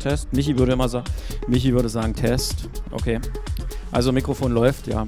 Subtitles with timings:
[0.00, 0.32] Test.
[0.32, 1.06] Michi würde immer sagen,
[1.46, 2.68] Michi würde sagen Test.
[2.90, 3.20] Okay.
[3.92, 5.06] Also Mikrofon läuft, ja.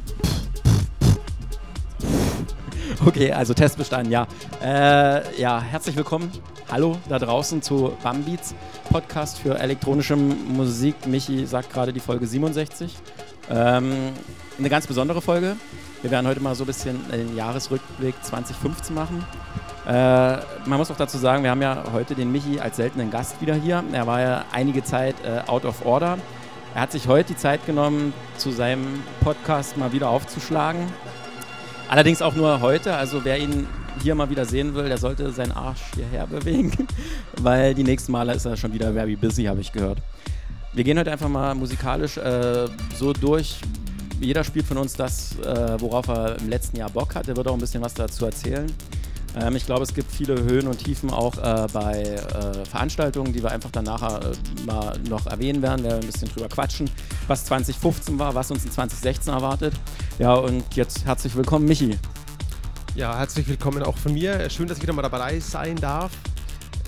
[3.04, 4.28] Okay, also Test bestanden, ja.
[4.62, 6.30] Äh, ja, herzlich willkommen.
[6.70, 8.54] Hallo da draußen zu Bambeats,
[8.90, 11.06] Podcast für elektronische Musik.
[11.06, 12.94] Michi sagt gerade die Folge 67.
[13.50, 14.12] Ähm,
[14.58, 15.56] eine ganz besondere Folge.
[16.02, 19.24] Wir werden heute mal so ein bisschen den Jahresrückblick 2015 machen.
[19.86, 23.40] Äh, man muss auch dazu sagen, wir haben ja heute den Michi als seltenen Gast
[23.40, 23.82] wieder hier.
[23.92, 26.18] Er war ja einige Zeit äh, out of order.
[26.74, 30.80] Er hat sich heute die Zeit genommen, zu seinem Podcast mal wieder aufzuschlagen.
[31.88, 32.94] Allerdings auch nur heute.
[32.94, 33.66] Also wer ihn
[34.02, 36.72] hier mal wieder sehen will, der sollte seinen Arsch hierher bewegen,
[37.40, 39.98] weil die nächsten Male ist er schon wieder very busy, habe ich gehört.
[40.72, 43.60] Wir gehen heute einfach mal musikalisch äh, so durch.
[44.20, 47.28] Jeder spielt von uns das, äh, worauf er im letzten Jahr Bock hat.
[47.28, 48.72] Er wird auch ein bisschen was dazu erzählen.
[49.36, 53.42] Ähm, ich glaube, es gibt viele Höhen und Tiefen auch äh, bei äh, Veranstaltungen, die
[53.42, 55.82] wir einfach dann nachher äh, mal noch erwähnen werden.
[55.82, 56.90] Wir werden ein bisschen drüber quatschen,
[57.26, 59.74] was 2015 war, was uns in 2016 erwartet.
[60.18, 61.98] Ja, und jetzt herzlich willkommen, Michi.
[62.94, 64.50] Ja, herzlich willkommen auch von mir.
[64.50, 66.12] Schön, dass ich wieder mal dabei sein darf.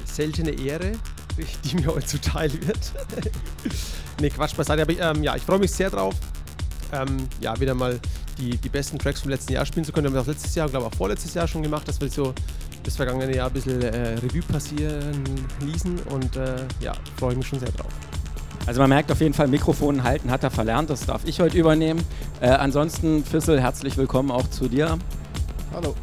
[0.04, 0.92] Seltene Ehre,
[1.64, 2.92] die mir heute zuteil wird.
[4.20, 4.82] ne, Quatsch beiseite.
[4.82, 6.14] Aber ähm, ja, ich freue mich sehr drauf.
[6.92, 7.98] Ähm, ja, wieder mal
[8.34, 10.12] die, die besten Tracks vom letzten Jahr spielen zu können.
[10.12, 12.34] Wir haben das letztes Jahr, glaube ich, auch vorletztes Jahr schon gemacht, dass wir so
[12.82, 15.24] das vergangene Jahr ein bisschen äh, Revue passieren
[15.60, 17.92] ließen und äh, ja, freue mich schon sehr drauf.
[18.66, 21.58] Also man merkt auf jeden Fall, Mikrofon halten hat er verlernt, das darf ich heute
[21.58, 22.02] übernehmen.
[22.40, 24.98] Äh, ansonsten, Fissel, herzlich willkommen auch zu dir.
[25.72, 25.94] Hallo.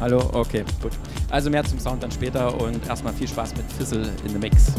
[0.00, 0.92] Hallo, okay, gut.
[1.30, 4.72] Also mehr zum Sound dann später und erstmal viel Spaß mit Fissel in the Mix.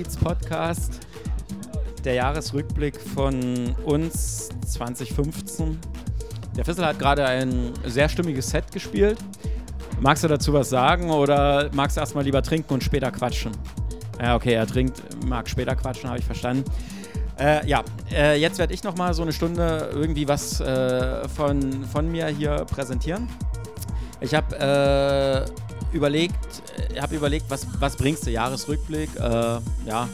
[0.00, 1.00] Bambeats Podcast.
[2.04, 5.78] Der Jahresrückblick von uns 2015.
[6.56, 9.18] Der Fissel hat gerade ein sehr stimmiges Set gespielt.
[10.00, 13.52] Magst du dazu was sagen oder magst du erstmal lieber trinken und später quatschen?
[14.18, 16.64] Ja, okay, er trinkt, mag später quatschen, habe ich verstanden.
[17.38, 22.10] Äh, ja, äh, jetzt werde ich nochmal so eine Stunde irgendwie was äh, von, von
[22.10, 23.28] mir hier präsentieren.
[24.22, 25.46] Ich habe
[25.92, 26.39] äh, überlegt,
[26.98, 28.30] habe überlegt, was, was bringst du?
[28.30, 30.08] Jahresrückblick, äh, ja.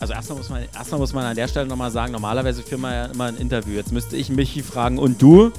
[0.00, 2.94] Also erstmal muss man, erstmal muss man an der Stelle nochmal sagen, normalerweise führen wir
[2.94, 3.74] ja immer ein Interview.
[3.74, 5.52] Jetzt müsste ich Michi fragen, und du?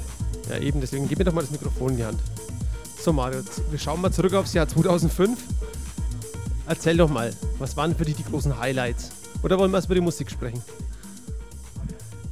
[0.49, 2.19] Ja eben, deswegen gib mir doch mal das Mikrofon in die Hand.
[2.99, 5.39] So Mario, wir schauen mal zurück aufs Jahr 2005.
[6.67, 9.11] Erzähl doch mal, was waren für dich die großen Highlights?
[9.43, 10.61] Oder wollen wir erst über die Musik sprechen?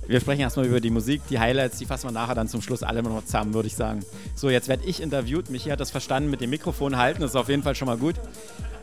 [0.10, 2.82] Wir sprechen erstmal über die Musik, die Highlights, die fassen wir nachher dann zum Schluss
[2.82, 3.99] alle noch zusammen, würde ich sagen.
[4.34, 5.51] So, jetzt werde ich interviewt.
[5.51, 7.97] Michi hat das verstanden mit dem Mikrofon halten, das ist auf jeden Fall schon mal
[7.97, 8.16] gut.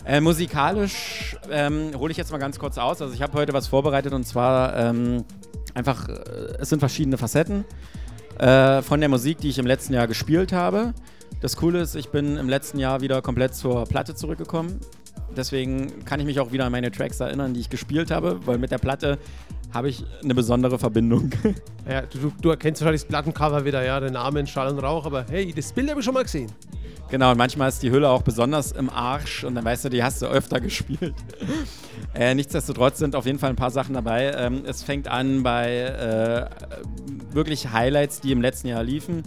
[0.05, 3.03] Äh, musikalisch ähm, hole ich jetzt mal ganz kurz aus.
[3.03, 5.25] Also ich habe heute was vorbereitet und zwar ähm,
[5.75, 6.13] einfach, äh,
[6.61, 7.65] es sind verschiedene Facetten
[8.39, 10.95] äh, von der Musik, die ich im letzten Jahr gespielt habe.
[11.41, 14.79] Das Coole ist, ich bin im letzten Jahr wieder komplett zur Platte zurückgekommen.
[15.37, 18.59] Deswegen kann ich mich auch wieder an meine Tracks erinnern, die ich gespielt habe, weil
[18.59, 19.19] mit der Platte
[19.73, 21.31] habe ich eine besondere Verbindung.
[21.89, 25.25] Ja, du, du erkennst wahrscheinlich das Plattencover wieder, ja, den Namen Schall und Rauch, aber
[25.31, 26.51] hey, das Bild habe ich schon mal gesehen.
[27.09, 30.03] Genau, und manchmal ist die Hülle auch besonders im Arsch und dann weißt du, die
[30.03, 31.15] hast du öfter gespielt.
[32.13, 34.33] äh, nichtsdestotrotz sind auf jeden Fall ein paar Sachen dabei.
[34.37, 36.47] Ähm, es fängt an bei äh,
[37.33, 39.23] wirklich Highlights, die im letzten Jahr liefen.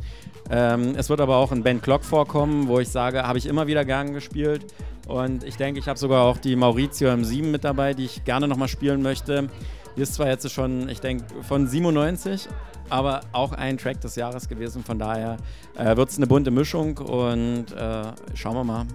[0.50, 3.68] Ähm, es wird aber auch ein Ben Clock vorkommen, wo ich sage, habe ich immer
[3.68, 4.66] wieder gern gespielt.
[5.08, 8.48] Und ich denke, ich habe sogar auch die Maurizio M7 mit dabei, die ich gerne
[8.48, 9.50] nochmal spielen möchte.
[9.96, 12.48] Die ist zwar jetzt schon, ich denke, von 97,
[12.90, 14.84] aber auch ein Track des Jahres gewesen.
[14.84, 15.38] Von daher
[15.76, 18.86] äh, wird es eine bunte Mischung und äh, schauen wir mal.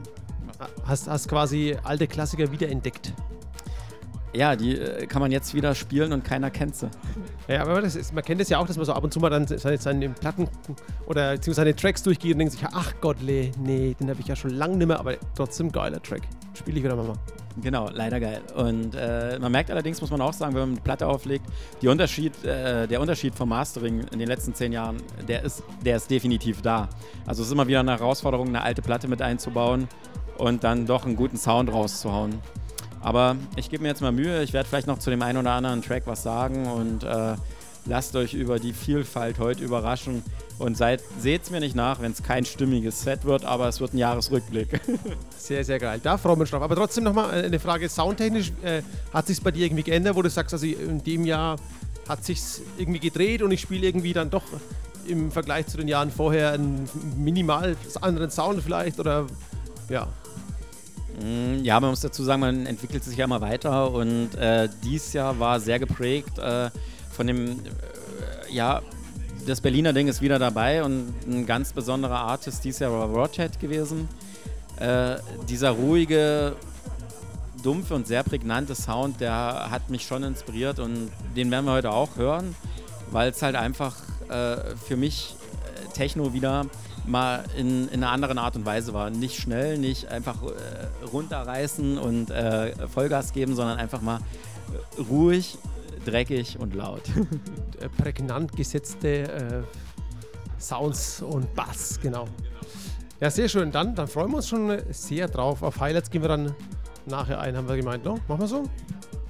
[0.86, 3.12] Hast, hast quasi alte Klassiker wiederentdeckt.
[4.34, 6.90] Ja, die äh, kann man jetzt wieder spielen und keiner kennt sie.
[7.47, 9.30] Ja, aber ist, man kennt es ja auch, dass man so ab und zu mal
[9.30, 10.49] dann seine, seine Platten
[11.07, 13.53] oder seine Tracks durchgeht und denkt sich, ach Gott, nee,
[13.99, 16.22] den habe ich ja schon lange nicht mehr, aber trotzdem geiler Track.
[16.55, 17.14] Spiele ich wieder mal.
[17.62, 18.42] Genau, leider geil.
[18.57, 21.46] Und äh, man merkt allerdings, muss man auch sagen, wenn man eine Platte auflegt,
[21.84, 24.96] Unterschied, äh, der Unterschied vom Mastering in den letzten zehn Jahren,
[25.28, 26.88] der ist, der ist definitiv da.
[27.26, 29.86] Also es ist immer wieder eine Herausforderung, eine alte Platte mit einzubauen
[30.38, 32.40] und dann doch einen guten Sound rauszuhauen.
[33.00, 35.52] Aber ich gebe mir jetzt mal Mühe, ich werde vielleicht noch zu dem einen oder
[35.52, 37.34] anderen Track was sagen und äh,
[37.86, 40.24] lasst euch über die Vielfalt heute überraschen
[40.59, 41.02] und seht
[41.42, 44.80] es mir nicht nach, wenn es kein stimmiges Set wird, aber es wird ein Jahresrückblick.
[45.36, 46.00] Sehr, sehr geil.
[46.02, 46.62] Da freuen wir uns drauf.
[46.62, 48.80] Aber trotzdem nochmal eine Frage: Soundtechnisch, äh,
[49.12, 51.57] hat sich bei dir irgendwie geändert, wo du sagst, also in dem Jahr
[52.09, 52.40] hat sich
[52.78, 54.44] irgendwie gedreht und ich spiele irgendwie dann doch
[55.07, 59.26] im Vergleich zu den Jahren vorher einen minimal anderen Sound vielleicht oder
[59.88, 60.09] ja.
[61.20, 65.12] Mm, ja, man muss dazu sagen, man entwickelt sich ja immer weiter und äh, dieses
[65.12, 66.70] Jahr war sehr geprägt äh,
[67.12, 68.82] von dem, äh, ja,
[69.47, 73.61] das Berliner Ding ist wieder dabei und ein ganz besonderer Artist dieses Jahr war Rothead
[73.61, 74.09] gewesen.
[74.78, 75.16] Äh,
[75.49, 76.57] dieser ruhige,
[77.62, 81.90] dumpfe und sehr prägnante Sound, der hat mich schon inspiriert und den werden wir heute
[81.90, 82.55] auch hören,
[83.11, 83.97] weil es halt einfach
[84.28, 86.66] äh, für mich äh, Techno wieder
[87.07, 89.11] mal in, in, einer anderen Art und Weise war.
[89.11, 94.20] Nicht schnell, nicht einfach äh, runterreißen und äh, Vollgas geben, sondern einfach mal
[95.11, 95.59] ruhig
[96.05, 97.02] dreckig und laut.
[97.80, 99.62] Äh, prägnant gesetzte äh,
[100.61, 102.26] Sounds und Bass, genau.
[103.20, 103.72] Ja, sehr schön.
[103.72, 105.62] Dann, dann freuen wir uns schon sehr drauf.
[105.64, 106.55] Auf Highlights gehen wir dann
[107.07, 108.20] nachher ein, haben wir gemeint, no?
[108.28, 108.62] Machen wir so?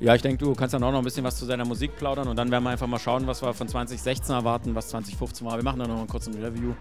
[0.00, 2.28] Ja, ich denke, du kannst dann auch noch ein bisschen was zu deiner Musik plaudern
[2.28, 5.56] und dann werden wir einfach mal schauen, was wir von 2016 erwarten, was 2015 war.
[5.56, 6.74] Wir machen dann noch mal kurz ein Review.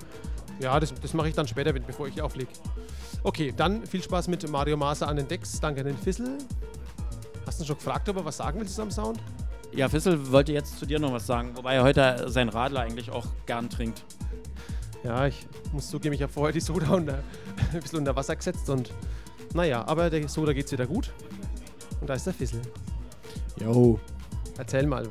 [0.59, 2.49] Ja, das, das mache ich dann später, bevor ich auflege.
[3.23, 5.59] Okay, dann viel Spaß mit Mario Maser an den Decks.
[5.59, 6.37] Danke an den Fissel.
[7.45, 9.19] Hast du schon gefragt, ob er was sagen willst am Sound?
[9.75, 13.09] Ja, Fissel wollte jetzt zu dir noch was sagen, wobei er heute sein Radler eigentlich
[13.09, 14.05] auch gern trinkt.
[15.03, 17.23] Ja, ich muss zugeben, ich habe vorher die Soda unter,
[17.73, 18.91] ein bisschen unter Wasser gesetzt und
[19.55, 21.11] naja, aber der Soda geht's wieder gut.
[21.99, 22.61] Und da ist der Fissel.
[23.59, 23.99] Jo.
[24.57, 25.09] Erzähl mal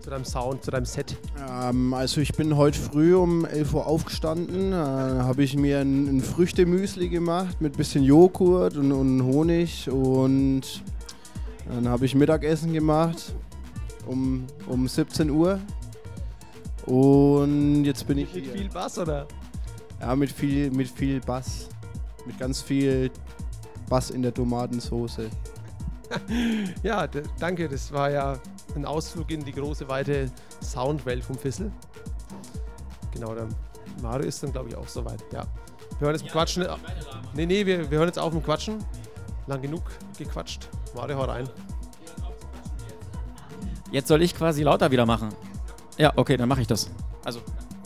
[0.00, 1.14] zu deinem Sound, zu deinem Set.
[1.46, 6.16] Ähm, also ich bin heute früh um 11 Uhr aufgestanden, äh, habe ich mir ein,
[6.16, 10.62] ein Früchtemüsli gemacht mit bisschen Joghurt und, und Honig und
[11.68, 13.34] dann habe ich Mittagessen gemacht
[14.06, 15.60] um, um 17 Uhr.
[16.86, 18.32] Und jetzt bin ich.
[18.34, 19.26] Mit viel Bass, oder?
[20.00, 21.68] Ja, mit viel, mit viel Bass.
[22.24, 23.10] Mit ganz viel
[23.88, 25.28] Bass in der Tomatensoße.
[26.82, 27.06] ja,
[27.38, 27.68] danke.
[27.68, 28.38] Das war ja
[28.74, 30.30] ein Ausflug in die große, weite
[30.62, 31.72] Soundwelt vom Fissel.
[33.12, 33.48] Genau, der
[34.02, 35.22] Mario ist dann, glaube ich, auch soweit.
[35.32, 35.44] Ja.
[35.98, 36.66] Wir hören jetzt ja, Quatschen.
[37.34, 38.84] Nee, nee, wir, wir hören jetzt auf mit Quatschen.
[39.46, 39.82] lang genug
[40.18, 40.68] gequatscht.
[40.94, 41.48] Mario, hau rein.
[43.96, 45.30] Jetzt soll ich quasi lauter wieder machen.
[45.96, 46.90] Ja, okay, dann mache ich das.
[47.24, 47.40] Also,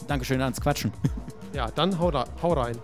[0.09, 0.93] Dankeschön ans Quatschen.
[1.53, 2.77] Ja, dann hau, da, hau rein.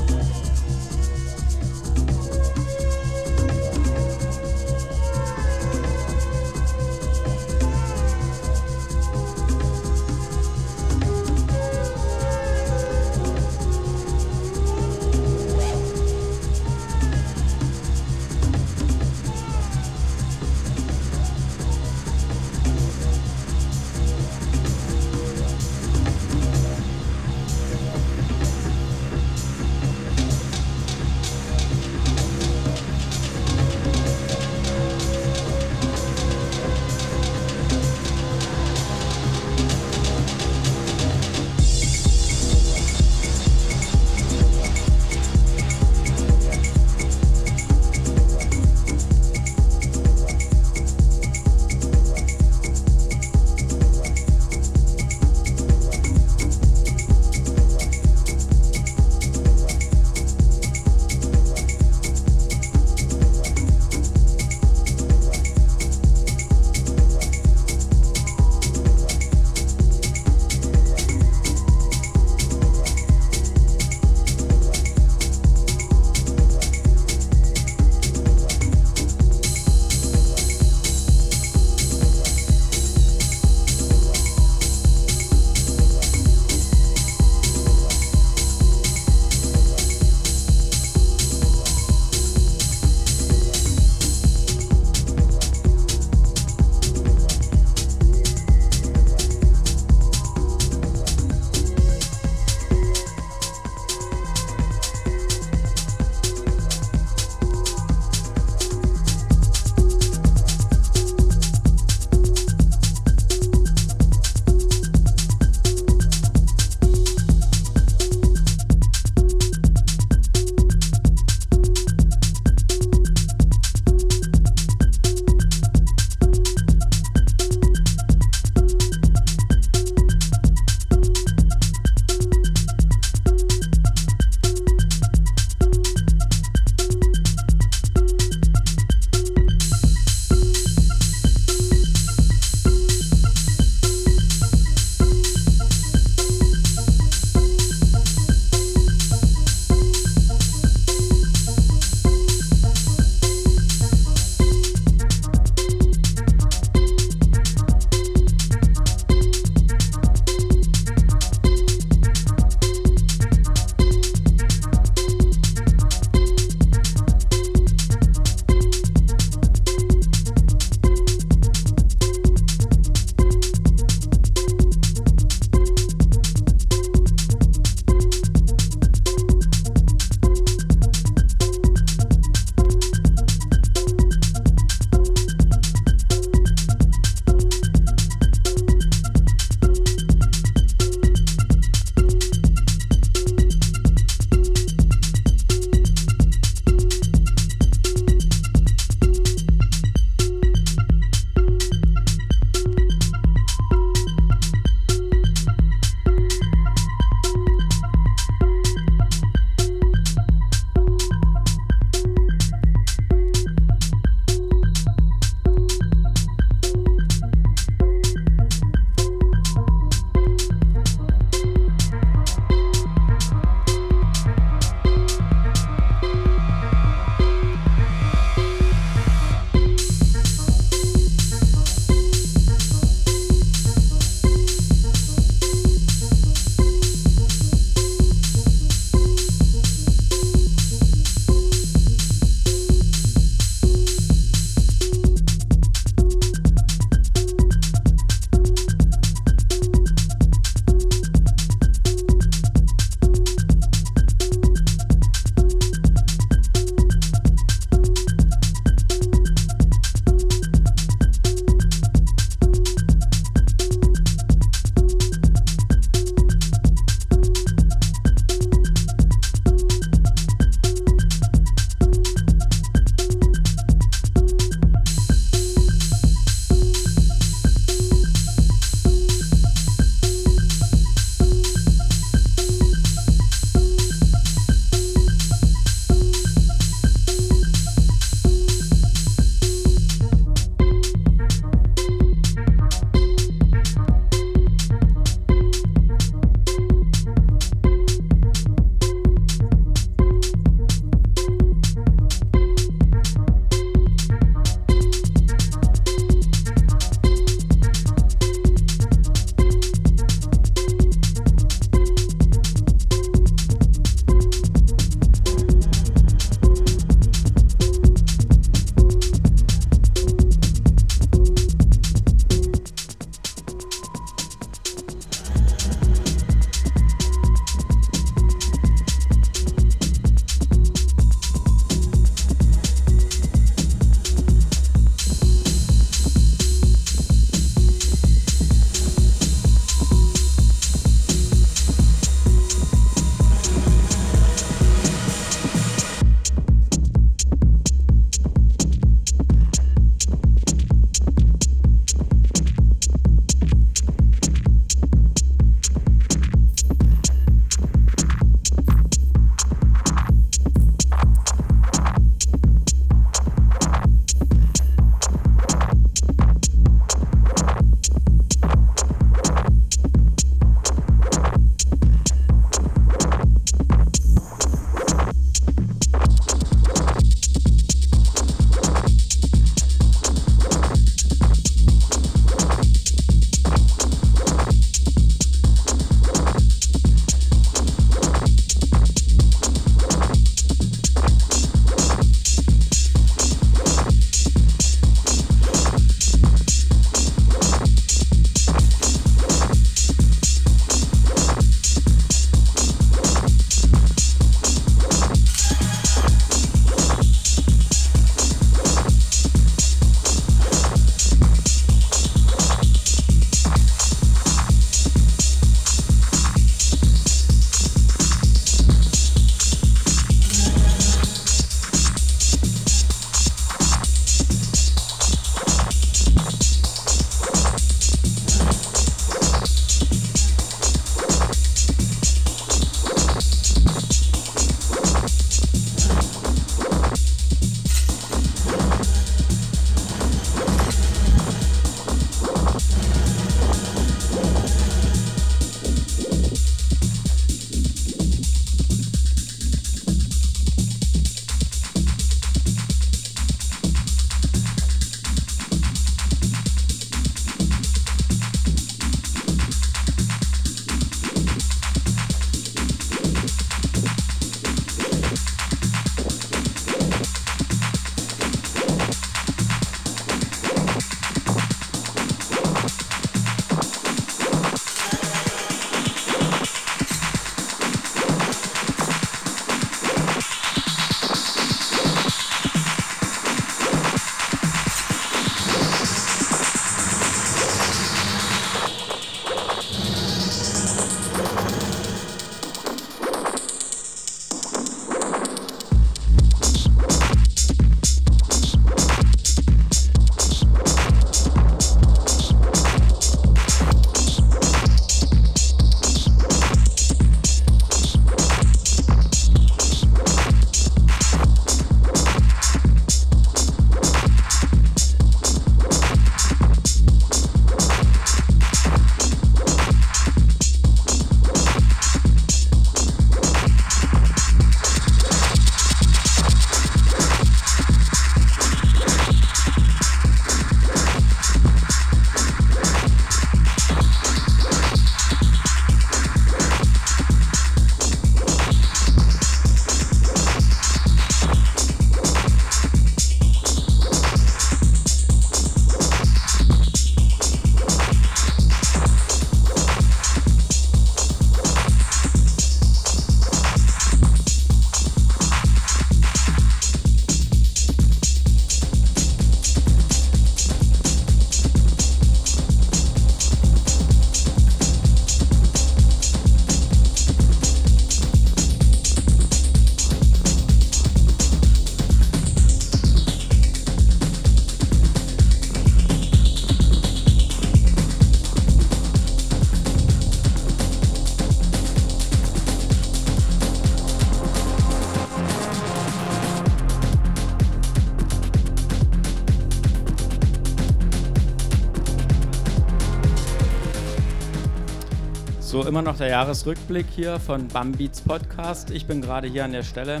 [595.68, 598.70] Immer noch der Jahresrückblick hier von Bambeats Podcast.
[598.70, 600.00] Ich bin gerade hier an der Stelle.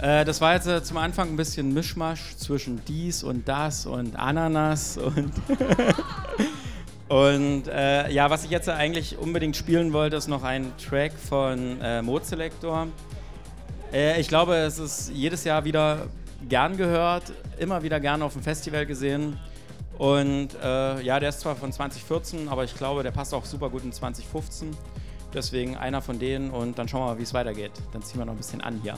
[0.00, 4.16] Äh, das war jetzt äh, zum Anfang ein bisschen Mischmasch zwischen dies und das und
[4.16, 5.30] Ananas und.
[7.08, 11.78] und äh, ja, was ich jetzt eigentlich unbedingt spielen wollte, ist noch ein Track von
[11.82, 12.88] äh, Mode Selector.
[13.92, 16.06] Äh, ich glaube, es ist jedes Jahr wieder
[16.48, 17.24] gern gehört,
[17.58, 19.38] immer wieder gern auf dem Festival gesehen.
[20.02, 23.70] Und äh, ja, der ist zwar von 2014, aber ich glaube, der passt auch super
[23.70, 24.76] gut in 2015.
[25.32, 27.70] Deswegen einer von denen und dann schauen wir mal, wie es weitergeht.
[27.92, 28.94] Dann ziehen wir noch ein bisschen an hier.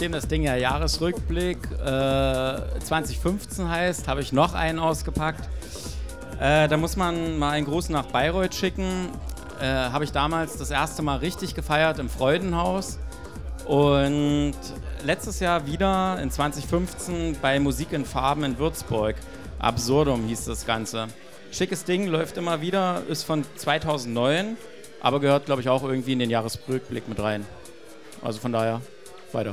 [0.00, 5.46] Nachdem das Ding ja Jahresrückblick äh, 2015 heißt, habe ich noch einen ausgepackt.
[6.40, 9.10] Äh, da muss man mal einen Gruß nach Bayreuth schicken.
[9.60, 12.98] Äh, habe ich damals das erste Mal richtig gefeiert im Freudenhaus.
[13.66, 14.54] Und
[15.04, 19.16] letztes Jahr wieder in 2015 bei Musik in Farben in Würzburg.
[19.58, 21.08] Absurdum hieß das Ganze.
[21.52, 24.56] Schickes Ding, läuft immer wieder, ist von 2009,
[25.02, 27.44] aber gehört, glaube ich, auch irgendwie in den Jahresrückblick mit rein.
[28.22, 28.80] Also von daher,
[29.32, 29.52] weiter.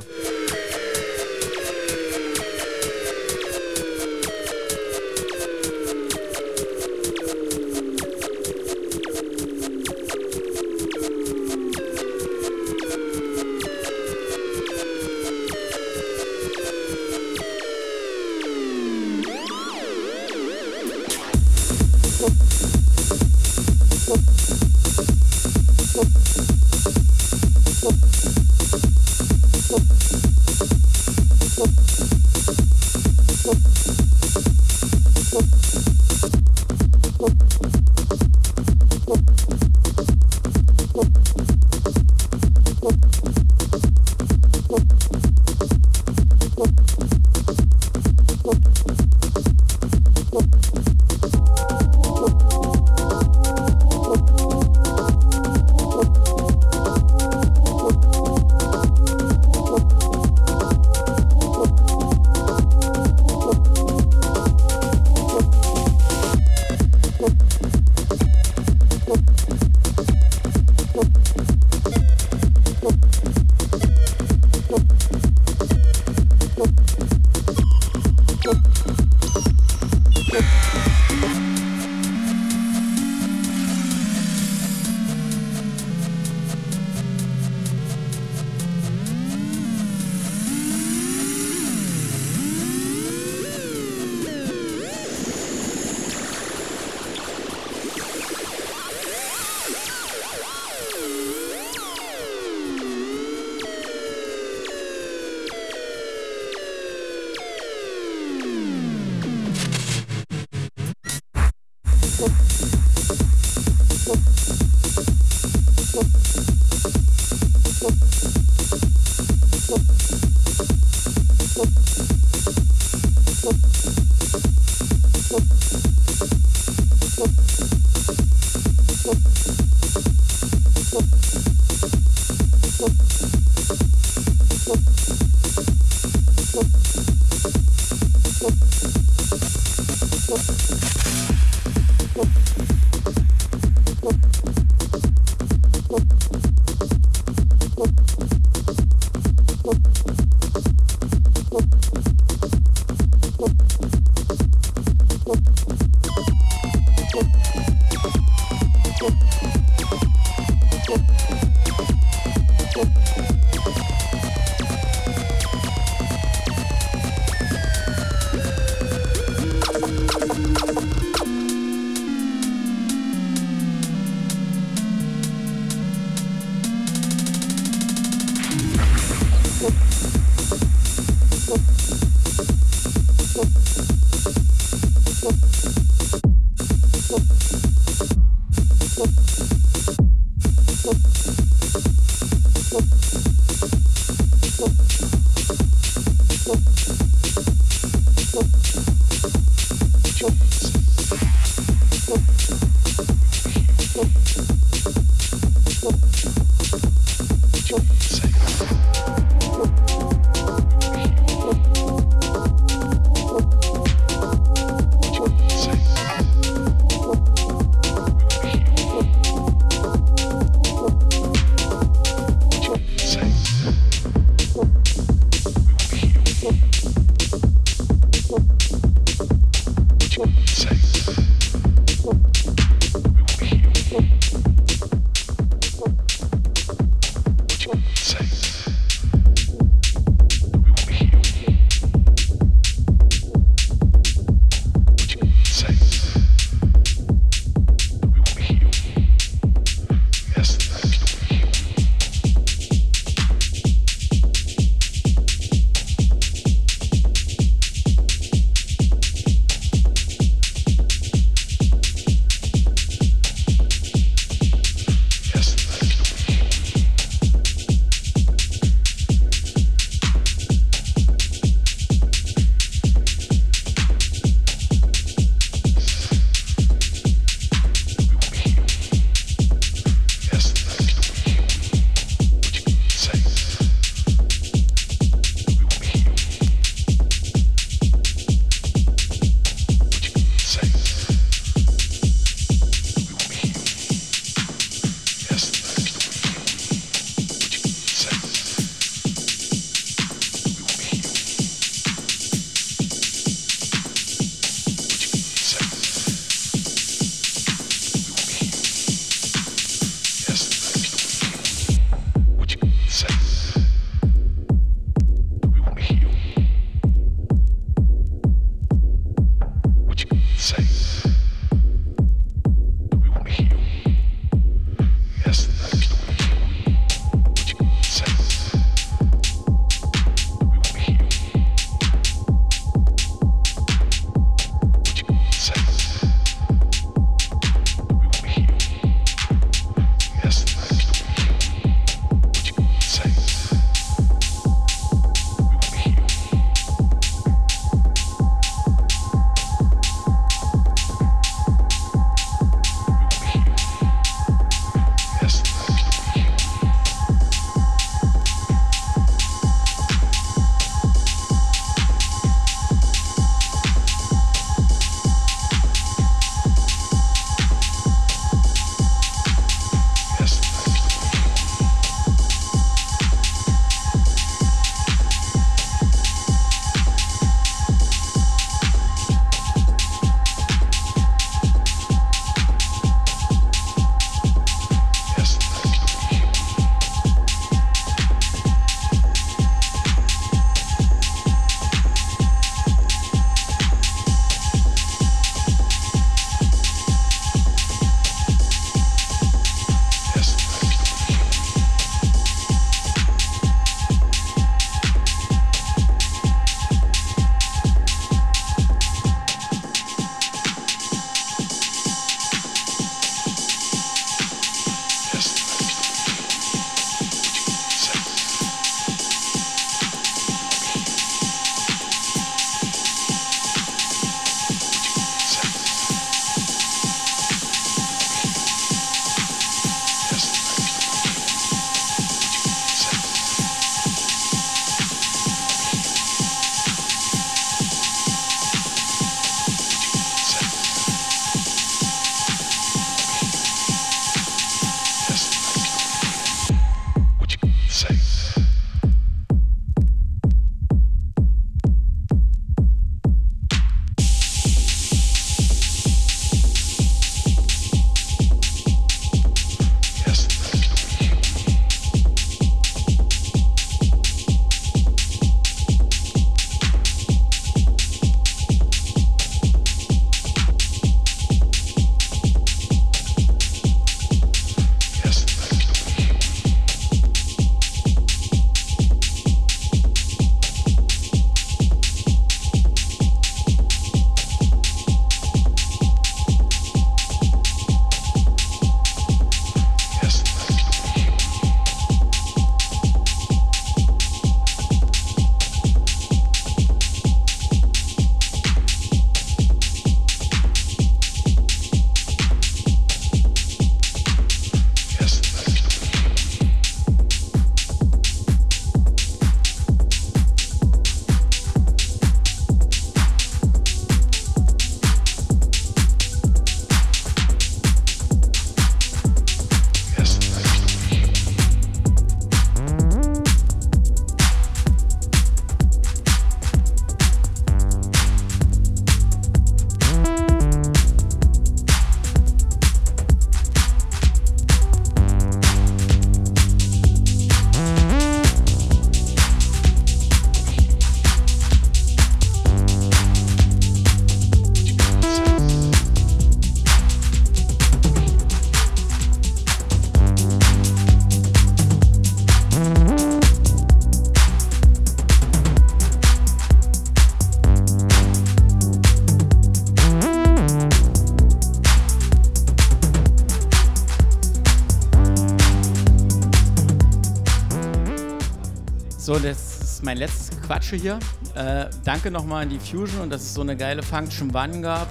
[569.08, 570.98] So, das ist mein letztes Quatsche hier.
[571.34, 574.86] Äh, danke nochmal an die Fusion und dass es so eine geile Function One gab.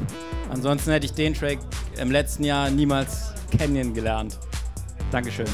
[0.49, 1.60] Ansonsten hätte ich den Track
[1.99, 4.39] im letzten Jahr niemals kennengelernt.
[5.11, 5.45] Dankeschön.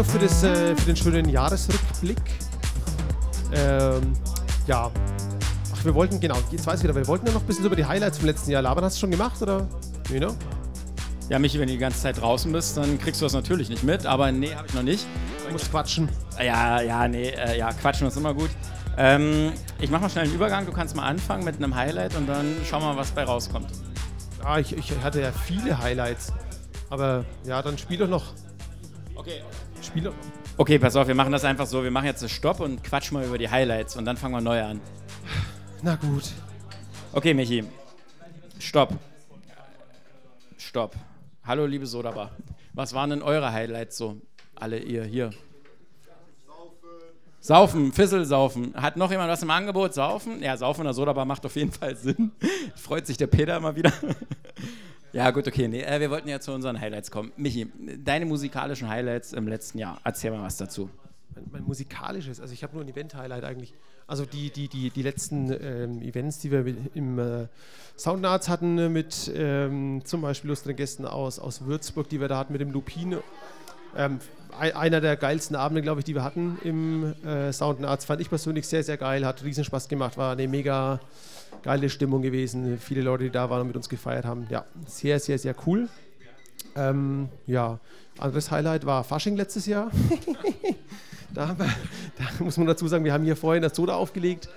[0.00, 2.18] Dank Mario für, das, äh, für den schönen Jahresrückblick.
[3.52, 4.12] Ähm,
[4.66, 4.90] ja,
[5.74, 7.76] ach, wir wollten, genau, jetzt weiß ich wieder, wir wollten ja noch ein bisschen über
[7.76, 8.84] die Highlights vom letzten Jahr labern.
[8.84, 9.66] Hast du schon gemacht oder?
[10.08, 10.34] Nee, ne?
[11.28, 13.84] Ja, Michi, wenn du die ganze Zeit draußen bist, dann kriegst du das natürlich nicht
[13.84, 15.06] mit, aber nee, habe ich noch nicht.
[15.46, 16.08] Du musst quatschen.
[16.38, 18.50] Ja, ja, nee, äh, ja, quatschen ist immer gut.
[18.96, 22.26] Ähm, ich mache mal schnell einen Übergang, du kannst mal anfangen mit einem Highlight und
[22.26, 23.70] dann schauen wir mal, was bei rauskommt.
[24.42, 26.32] Ja, ich, ich hatte ja viele Highlights,
[26.88, 28.32] aber ja, dann spiel doch noch.
[29.14, 29.42] Okay.
[29.90, 30.24] Spiel doch noch.
[30.56, 31.82] Okay, pass auf, wir machen das einfach so.
[31.82, 34.40] Wir machen jetzt einen Stopp und quatschen mal über die Highlights und dann fangen wir
[34.40, 34.80] neu an.
[35.82, 36.30] Na gut.
[37.12, 37.64] Okay, Michi.
[38.60, 38.92] Stopp.
[40.58, 40.94] Stopp.
[41.44, 42.30] Hallo, liebe Sodabar.
[42.72, 44.20] Was waren denn eure Highlights so?
[44.54, 45.30] Alle ihr hier.
[47.40, 48.74] Saufen, Fissel saufen.
[48.76, 49.94] Hat noch jemand was im Angebot?
[49.94, 50.40] Saufen?
[50.40, 52.30] Ja, Saufen in der Sodabar macht auf jeden Fall Sinn.
[52.76, 53.92] Freut sich der Peter immer wieder.
[55.12, 55.68] Ja, gut, okay.
[55.68, 57.32] Nee, äh, wir wollten ja zu unseren Highlights kommen.
[57.36, 57.70] Michi,
[58.04, 60.00] deine musikalischen Highlights im letzten Jahr.
[60.04, 60.90] Erzähl mal was dazu.
[61.34, 63.74] Mein, mein musikalisches, also ich habe nur ein Event-Highlight eigentlich.
[64.06, 66.64] Also die, die, die, die letzten ähm, Events, die wir
[66.94, 67.46] im äh,
[67.96, 72.38] Soundnarts hatten, äh, mit ähm, zum Beispiel lustigen Gästen aus, aus Würzburg, die wir da
[72.38, 73.22] hatten mit dem Lupine.
[73.96, 74.18] Ähm,
[74.58, 78.04] einer der geilsten Abende, glaube ich, die wir hatten im äh, Soundnarts.
[78.04, 81.00] Fand ich persönlich sehr, sehr geil, hat riesen Spaß gemacht, war eine mega
[81.62, 82.78] geile Stimmung gewesen.
[82.78, 84.46] Viele Leute, die da waren und mit uns gefeiert haben.
[84.50, 85.88] Ja, sehr, sehr, sehr cool.
[86.76, 87.78] Ähm, ja,
[88.18, 89.90] anderes Highlight war Fasching letztes Jahr.
[91.32, 91.66] Da, wir,
[92.18, 94.48] da, muss man dazu sagen, wir haben hier vorhin das Soda aufgelegt.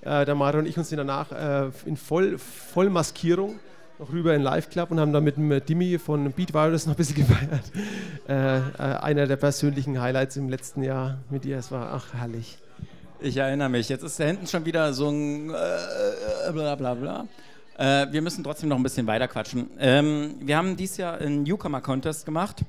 [0.00, 3.60] Äh, der Mario und ich uns sind danach äh, in Voll, Vollmaskierung
[3.98, 6.94] noch rüber in Live Club und haben dann mit dem Dimi von Beat Virus noch
[6.94, 7.70] ein bisschen gefeiert.
[8.28, 11.58] Äh, äh, einer der persönlichen Highlights im letzten Jahr mit dir.
[11.58, 12.58] Es war ach herrlich.
[13.24, 13.88] Ich erinnere mich.
[13.88, 17.26] Jetzt ist da hinten schon wieder so ein äh, bla bla bla.
[17.78, 19.70] Äh, wir müssen trotzdem noch ein bisschen weiter quatschen.
[19.78, 22.60] Ähm, wir haben dieses Jahr einen Newcomer-Contest gemacht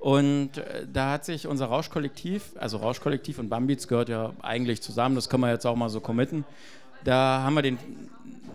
[0.00, 5.14] und äh, da hat sich unser Rauschkollektiv, also Rauschkollektiv und Bambits gehört ja eigentlich zusammen,
[5.14, 6.44] das können wir jetzt auch mal so committen.
[7.04, 7.78] Da haben wir den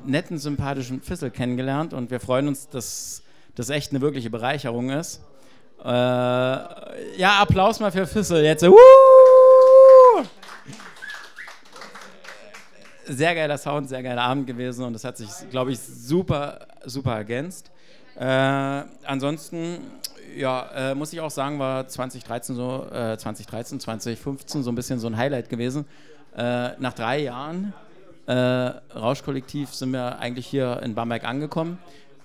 [0.06, 3.24] netten, sympathischen Fissel kennengelernt und wir freuen uns, dass
[3.56, 5.22] das echt eine wirkliche Bereicherung ist.
[5.82, 8.62] Äh, ja, Applaus mal für Fissel jetzt.
[8.62, 8.76] Woo!
[13.08, 17.16] Sehr geiler Sound, sehr geiler Abend gewesen und das hat sich, glaube ich, super, super
[17.16, 17.72] ergänzt.
[18.18, 18.26] Äh,
[19.06, 19.80] ansonsten
[20.36, 25.00] ja, äh, muss ich auch sagen, war 2013 so, äh, 2013, 2015 so ein bisschen
[25.00, 25.86] so ein Highlight gewesen.
[26.36, 27.74] Äh, nach drei Jahren
[28.28, 31.78] äh, Rauschkollektiv sind wir eigentlich hier in Bamberg angekommen.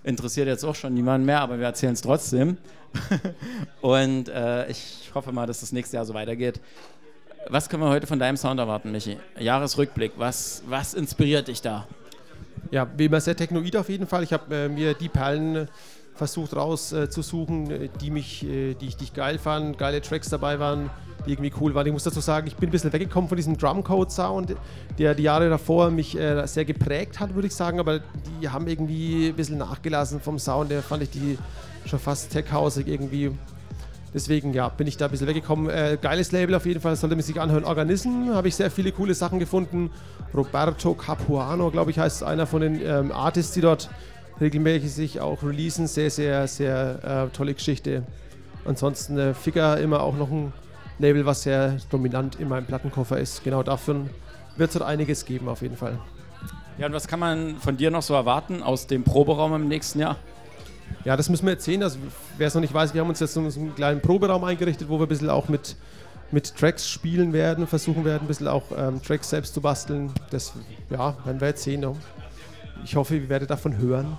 [0.02, 2.57] Interessiert jetzt auch schon niemanden mehr, aber wir erzählen es trotzdem.
[3.81, 6.61] Und äh, ich hoffe mal, dass das nächste Jahr so weitergeht.
[7.48, 9.16] Was können wir heute von deinem Sound erwarten, Michi?
[9.38, 11.86] Jahresrückblick, was, was inspiriert dich da?
[12.70, 14.22] Ja, wie immer sehr technoid auf jeden Fall.
[14.22, 15.66] Ich habe äh, mir die Perlen
[16.14, 20.60] versucht rauszusuchen, äh, die mich, äh, die ich, die ich geil fand, geile Tracks dabei
[20.60, 20.90] waren,
[21.26, 21.86] die irgendwie cool waren.
[21.86, 24.54] Ich muss dazu sagen, ich bin ein bisschen weggekommen von diesem Drumcode-Sound,
[24.98, 28.00] der die Jahre davor mich äh, sehr geprägt hat, würde ich sagen, aber
[28.40, 31.38] die haben irgendwie ein bisschen nachgelassen vom Sound, der fand ich die
[31.86, 33.32] schon fast tech-hausig irgendwie.
[34.12, 35.70] Deswegen, ja, bin ich da ein bisschen weggekommen.
[35.70, 37.65] Äh, geiles Label auf jeden Fall, sollte man sich anhören.
[37.65, 39.91] Organism habe ich sehr viele coole Sachen gefunden.
[40.35, 43.89] Roberto Capuano, glaube ich, heißt einer von den ähm, Artists, die dort
[44.41, 45.87] regelmäßig sich auch releasen.
[45.87, 48.03] Sehr, sehr, sehr äh, tolle Geschichte.
[48.65, 50.53] Ansonsten äh, Figure immer auch noch ein
[50.99, 53.45] Label, was sehr dominant in meinem Plattenkoffer ist.
[53.45, 54.07] Genau dafür
[54.57, 55.99] wird es dort einiges geben auf jeden Fall.
[56.78, 60.01] Ja, und was kann man von dir noch so erwarten aus dem Proberaum im nächsten
[60.01, 60.16] Jahr?
[61.04, 61.82] Ja, das müssen wir jetzt sehen.
[61.82, 61.98] Also,
[62.36, 64.98] wer es noch nicht weiß, wir haben uns jetzt so einen kleinen Proberaum eingerichtet, wo
[64.98, 65.76] wir ein bisschen auch mit,
[66.30, 70.12] mit Tracks spielen werden, versuchen werden, ein bisschen auch ähm, Tracks selbst zu basteln.
[70.30, 70.52] Das
[70.90, 71.82] ja, werden wir jetzt sehen.
[71.82, 71.94] Ja.
[72.84, 74.18] Ich hoffe, ihr werdet davon hören.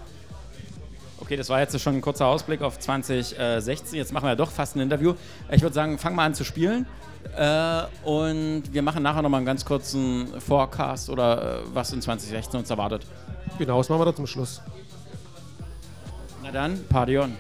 [1.20, 3.98] Okay, das war jetzt schon ein kurzer Ausblick auf 2016.
[3.98, 5.14] Jetzt machen wir ja doch fast ein Interview.
[5.52, 6.88] Ich würde sagen, fang mal an zu spielen.
[7.38, 12.60] Äh, und wir machen nachher nochmal einen ganz kurzen Forecast oder äh, was in 2016
[12.60, 13.06] uns erwartet.
[13.58, 14.62] Genau, das machen wir dann zum Schluss.
[16.52, 17.38] Dann, Party on.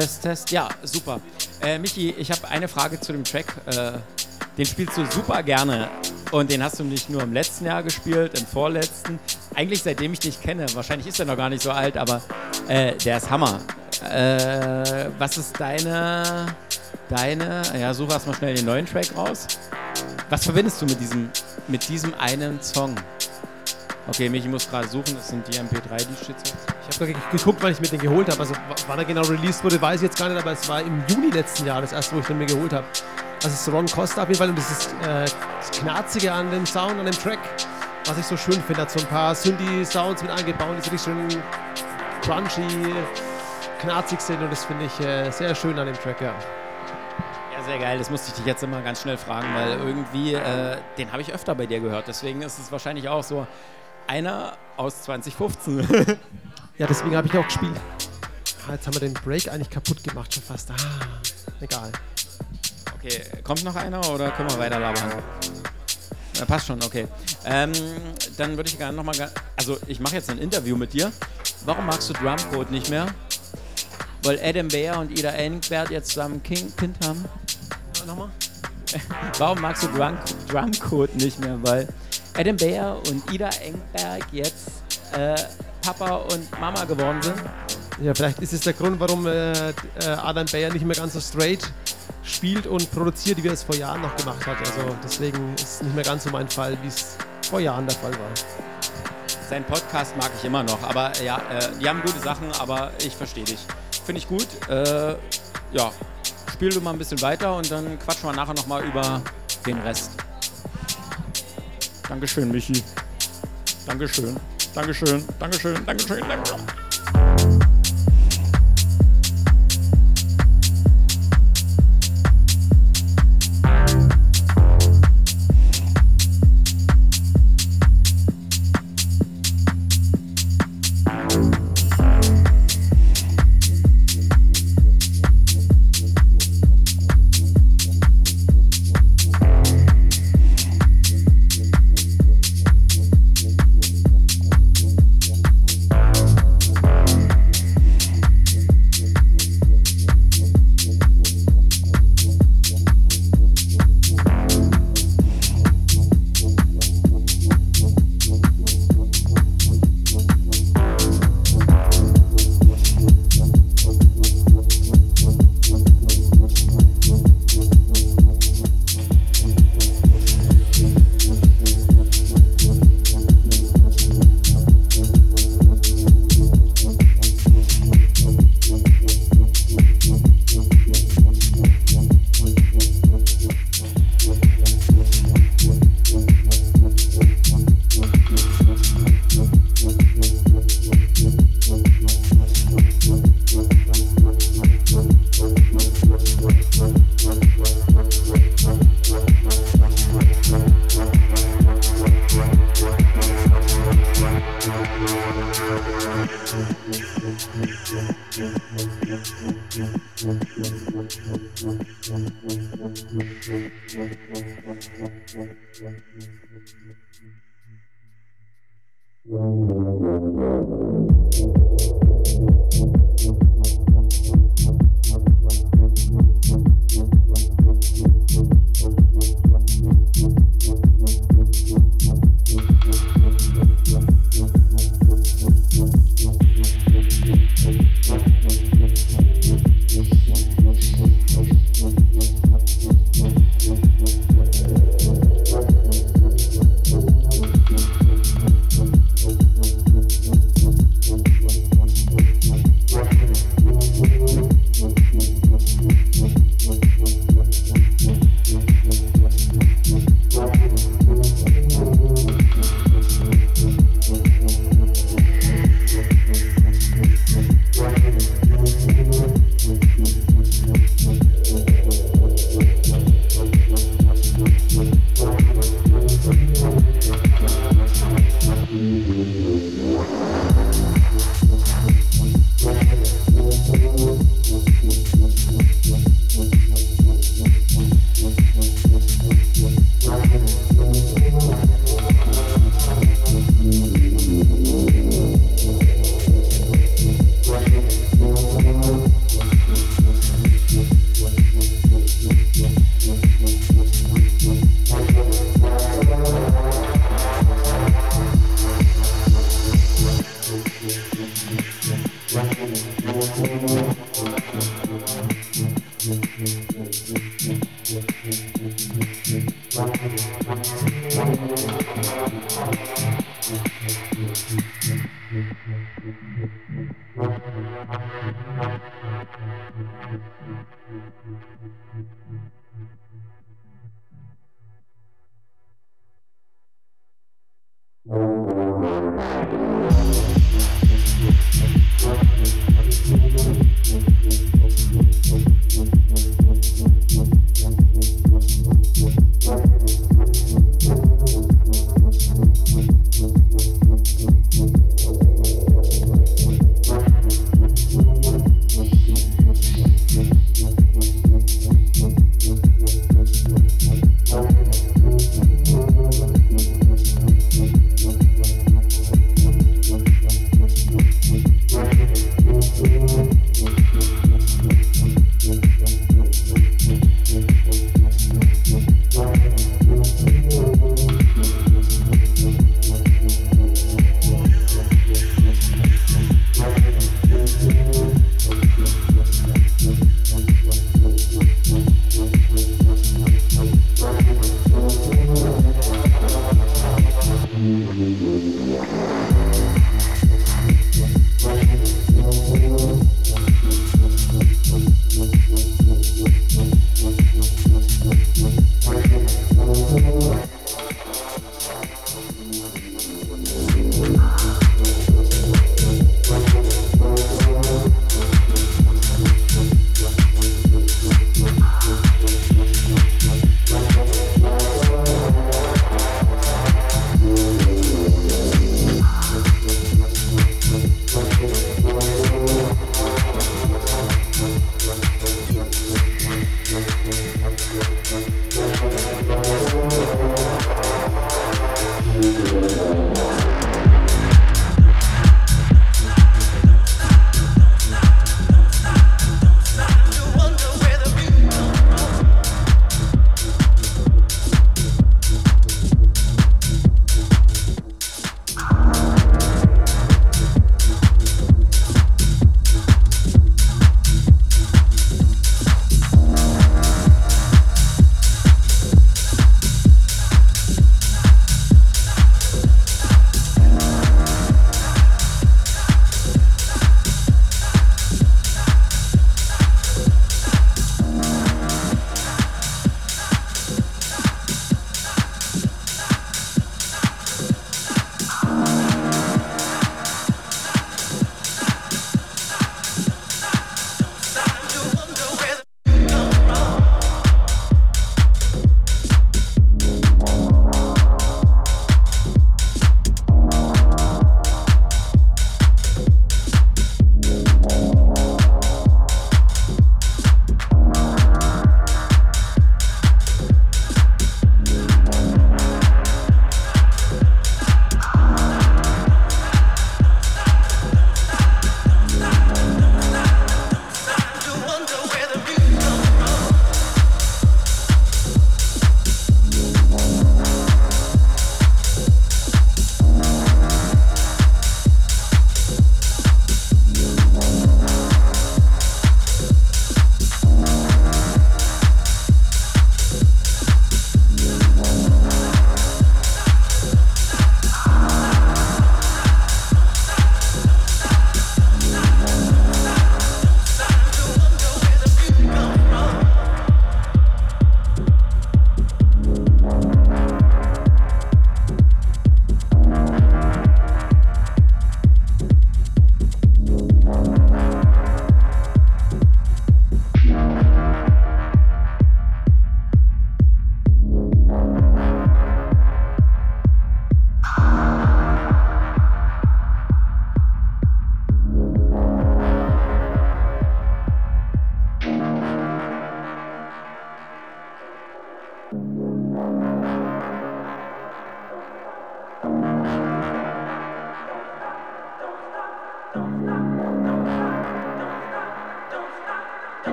[0.00, 0.50] Test, Test.
[0.50, 1.20] Ja, super.
[1.60, 3.54] Äh, Michi, ich habe eine Frage zu dem Track.
[3.66, 3.92] Äh,
[4.56, 5.90] den spielst du super gerne.
[6.30, 9.18] Und den hast du nicht nur im letzten Jahr gespielt, im vorletzten.
[9.54, 10.64] Eigentlich seitdem ich dich kenne.
[10.72, 12.22] Wahrscheinlich ist er noch gar nicht so alt, aber
[12.68, 13.60] äh, der ist Hammer.
[14.10, 16.46] Äh, was ist deine,
[17.10, 19.48] deine, ja, such erstmal schnell den neuen Track raus.
[20.30, 21.28] Was verbindest du mit diesem,
[21.68, 22.94] mit diesem einen Song?
[24.08, 26.49] Okay, Michi muss gerade suchen, das sind die MP3, die steht
[27.00, 28.40] habe geguckt, wann ich mir den geholt habe.
[28.40, 28.54] Also
[28.86, 31.30] wann er genau released wurde, weiß ich jetzt gar nicht, aber es war im Juni
[31.30, 32.86] letzten Jahr das erste, wo ich den mir geholt habe.
[33.42, 35.24] Also es ist Ron Costa auf jeden Fall und das ist äh,
[35.58, 37.38] das Knarzige an dem Sound, an dem Track,
[38.04, 38.82] was ich so schön finde.
[38.82, 41.42] Hat so ein paar Synthi-Sounds mit eingebaut, die so richtig schön
[42.22, 42.94] crunchy,
[43.80, 46.34] knarzig sind und das finde ich äh, sehr schön an dem Track, ja.
[47.56, 47.98] Ja, sehr geil.
[47.98, 51.32] Das musste ich dich jetzt immer ganz schnell fragen, weil irgendwie, äh, den habe ich
[51.32, 52.08] öfter bei dir gehört.
[52.08, 53.46] Deswegen ist es wahrscheinlich auch so
[54.06, 56.18] einer aus 2015.
[56.80, 57.76] ja, deswegen habe ich auch gespielt.
[58.66, 60.70] Ah, jetzt haben wir den Break eigentlich kaputt gemacht, schon fast.
[60.70, 60.76] Ah,
[61.60, 61.92] egal.
[62.94, 65.12] Okay, kommt noch einer oder können wir weiter labern?
[66.38, 67.06] Ja, passt schon, okay.
[67.44, 67.72] Ähm,
[68.38, 71.12] dann würde ich gerne nochmal, also ich mache jetzt ein Interview mit dir.
[71.66, 73.08] Warum magst du Drumcode nicht mehr?
[74.22, 77.26] Weil Adam Bear und Ida Engbert jetzt zusammen King Kind haben?
[78.06, 78.30] Nochmal?
[79.36, 80.16] Warum magst du Drum,
[80.48, 81.58] Drumcode nicht mehr?
[81.62, 81.88] Weil
[82.38, 84.68] Adam Bear und Ida Engberg jetzt
[85.12, 85.36] äh,
[85.82, 87.36] Papa und Mama geworden sind?
[88.02, 89.72] Ja, vielleicht ist es der Grund, warum äh, äh
[90.04, 91.60] Adam Bayer nicht mehr ganz so straight
[92.22, 94.58] spielt und produziert, wie er es vor Jahren noch gemacht hat.
[94.58, 97.16] Also deswegen ist es nicht mehr ganz so mein Fall, wie es
[97.48, 98.30] vor Jahren der Fall war.
[99.48, 103.14] Sein Podcast mag ich immer noch, aber ja, äh, die haben gute Sachen, aber ich
[103.14, 103.58] verstehe dich.
[104.04, 104.46] Finde ich gut.
[104.68, 105.16] Äh,
[105.72, 105.92] ja,
[106.52, 109.20] spiel du mal ein bisschen weiter und dann quatschen wir nachher nochmal über
[109.66, 110.12] den Rest.
[112.08, 112.82] Dankeschön, Michi.
[113.86, 114.36] Dankeschön.
[114.74, 115.24] Dankeschön.
[115.38, 115.84] Dankeschön.
[115.86, 116.20] Dankeschön.
[116.28, 117.49] Dankeschön.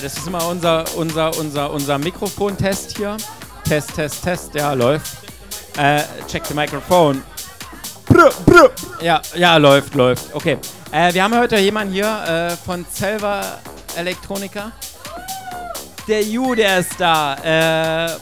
[0.00, 3.18] Ja, das ist immer unser, unser, unser, unser Mikrofontest hier.
[3.68, 5.18] Test, Test, Test, ja, läuft.
[5.76, 7.22] Äh, check the microphone.
[8.06, 8.70] Brr, brr.
[9.02, 10.34] Ja, ja, läuft, läuft.
[10.34, 10.56] Okay.
[10.90, 13.58] Äh, wir haben heute jemanden hier äh, von Selva
[13.94, 14.72] Elektronika.
[16.08, 17.34] Der Ju, der ist da.
[18.06, 18.16] Äh,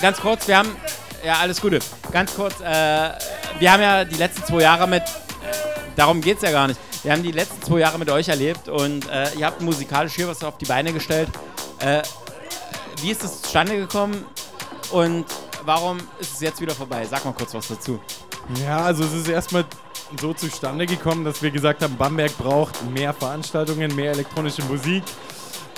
[0.00, 0.76] ganz kurz, wir haben.
[1.24, 1.80] Ja, alles Gute.
[2.12, 3.10] Ganz kurz, äh,
[3.58, 5.02] wir haben ja die letzten zwei Jahre mit.
[5.02, 5.06] Äh,
[5.96, 6.78] darum geht es ja gar nicht.
[7.04, 10.26] Wir haben die letzten zwei Jahre mit euch erlebt und äh, ihr habt musikalisch hier
[10.26, 11.28] was auf die Beine gestellt.
[11.78, 12.00] Äh,
[13.02, 14.24] wie ist es zustande gekommen
[14.90, 15.26] und
[15.66, 17.04] warum ist es jetzt wieder vorbei?
[17.04, 18.00] Sag mal kurz was dazu.
[18.64, 19.66] Ja, also es ist erstmal
[20.18, 25.02] so zustande gekommen, dass wir gesagt haben, Bamberg braucht mehr Veranstaltungen, mehr elektronische Musik,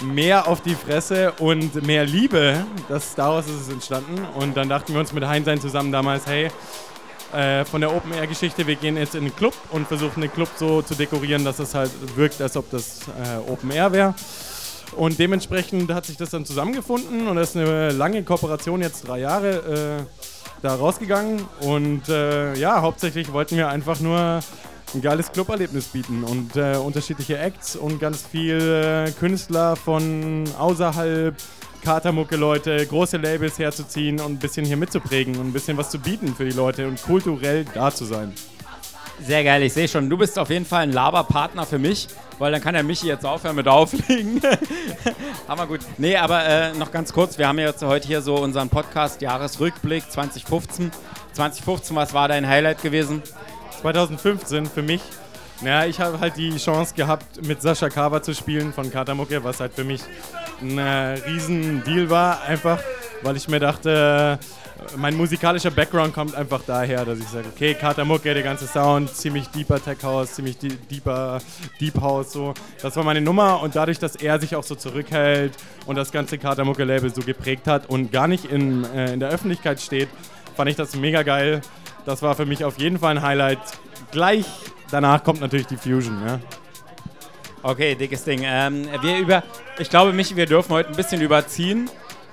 [0.04, 2.64] mehr auf die Fresse und mehr Liebe.
[2.88, 4.24] Das, daraus ist es entstanden.
[4.36, 6.52] Und dann dachten wir uns mit Heinsein zusammen damals, hey,
[7.36, 10.32] äh, von der Open Air Geschichte, wir gehen jetzt in den Club und versuchen den
[10.32, 14.14] Club so zu dekorieren, dass es halt wirkt, als ob das äh, Open Air wäre.
[14.96, 19.20] Und dementsprechend hat sich das dann zusammengefunden und das ist eine lange Kooperation, jetzt drei
[19.20, 20.22] Jahre, äh,
[20.62, 21.44] da rausgegangen.
[21.60, 24.40] Und äh, ja, hauptsächlich wollten wir einfach nur
[24.94, 31.34] ein geiles Cluberlebnis bieten und äh, unterschiedliche Acts und ganz viel Künstler von außerhalb
[31.86, 36.34] Katermucke-Leute, große Labels herzuziehen und ein bisschen hier mitzuprägen und ein bisschen was zu bieten
[36.34, 38.34] für die Leute und kulturell da zu sein.
[39.22, 42.08] Sehr geil, ich sehe schon, du bist auf jeden Fall ein Laberpartner für mich,
[42.40, 44.42] weil dann kann der Michi jetzt aufhören mit Auflegen.
[45.48, 45.78] Hammer gut.
[45.96, 50.10] Nee, aber äh, noch ganz kurz, wir haben jetzt heute hier so unseren Podcast Jahresrückblick
[50.10, 50.90] 2015.
[51.34, 53.22] 2015, was war dein Highlight gewesen?
[53.80, 55.02] 2015 für mich
[55.62, 59.60] naja, ich habe halt die Chance gehabt, mit Sascha Kava zu spielen von Katamucke, was
[59.60, 60.02] halt für mich
[60.60, 62.78] ein äh, riesen Deal war, einfach
[63.22, 67.74] weil ich mir dachte, äh, mein musikalischer Background kommt einfach daher, dass ich sage, okay,
[67.74, 71.40] Katamucke, der ganze Sound, ziemlich deeper Tech House, ziemlich deeper
[71.80, 72.54] Deep House, so.
[72.82, 75.52] Das war meine Nummer und dadurch, dass er sich auch so zurückhält
[75.86, 79.30] und das ganze Katamucke Label so geprägt hat und gar nicht in, äh, in der
[79.30, 80.08] Öffentlichkeit steht,
[80.56, 81.60] fand ich das mega geil.
[82.04, 83.58] Das war für mich auf jeden Fall ein Highlight.
[84.12, 84.46] Gleich
[84.90, 86.16] danach kommt natürlich die Fusion.
[86.24, 86.38] Ja.
[87.66, 88.42] Okay, dickes Ding.
[88.44, 89.42] Ähm, wir über,
[89.76, 91.90] ich glaube, Michi, wir dürfen heute ein bisschen überziehen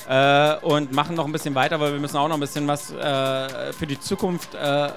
[0.07, 2.91] äh, und machen noch ein bisschen weiter, weil wir müssen auch noch ein bisschen was
[2.91, 4.89] äh, für die Zukunft äh,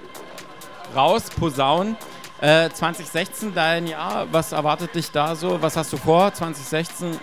[0.94, 1.96] rausposaunen.
[2.38, 5.62] 2016, äh, dein Jahr, was erwartet dich da so?
[5.62, 6.34] Was hast du vor?
[6.34, 7.16] 2016, äh,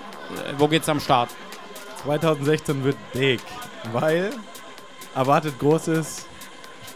[0.57, 1.29] wo geht's am Start?
[2.05, 3.41] 2016 wird big,
[3.91, 4.31] weil
[5.13, 6.25] erwartet Großes,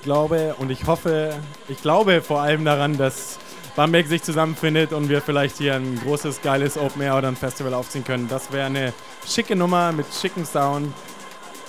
[0.01, 1.35] glaube und ich hoffe,
[1.67, 3.37] ich glaube vor allem daran, dass
[3.77, 7.75] Bamberg sich zusammenfindet und wir vielleicht hier ein großes, geiles Open Air oder ein Festival
[7.75, 8.27] aufziehen können.
[8.27, 8.91] Das wäre eine
[9.23, 10.91] schicke Nummer mit schicken Sound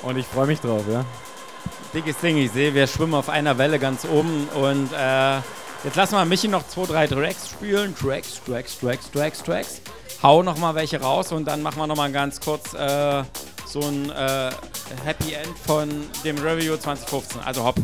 [0.00, 1.04] und ich freue mich drauf, ja.
[1.92, 5.36] Dickes Ding, ich sehe, wir schwimmen auf einer Welle ganz oben und äh,
[5.84, 7.94] jetzt lassen wir Michi noch zwei, drei Tracks spielen.
[7.94, 9.82] Tracks, Tracks, Tracks, Tracks, Tracks.
[10.22, 13.22] Hau noch mal welche raus und dann machen wir noch mal ganz kurz äh,
[13.66, 14.50] so ein äh,
[15.04, 15.90] Happy End von
[16.24, 17.42] dem Review 2015.
[17.44, 17.76] Also hopp.